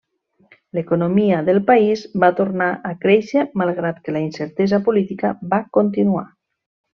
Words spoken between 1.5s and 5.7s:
país va tornar a créixer malgrat que la incertesa política va